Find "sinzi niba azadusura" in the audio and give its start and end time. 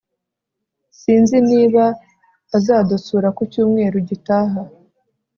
0.99-3.27